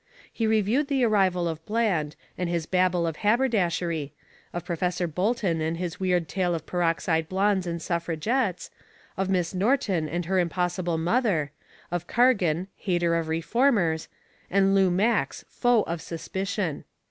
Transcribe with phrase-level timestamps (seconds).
[0.33, 4.13] He reviewed the arrival of Bland and his babble of haberdashery,
[4.51, 8.71] of Professor Bolton and his weird tale of peroxide blondes and suffragettes,
[9.15, 11.51] of Miss Norton and her impossible mother,
[11.91, 14.07] of Cargan, hater of reformers,
[14.49, 16.83] and Lou Max, foe of suspicion.